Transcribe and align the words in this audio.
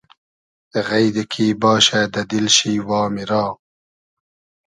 غݷدی 0.87 1.23
کی 1.31 1.47
باشۂ 1.61 2.01
دۂ 2.13 2.21
دیل 2.29 2.47
شی 2.55 2.73
وامی 2.87 3.23
را 3.29 3.43